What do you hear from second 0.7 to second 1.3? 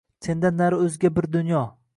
oʼzga